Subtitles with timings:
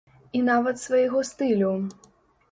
[0.37, 1.69] І нават свайго стылю.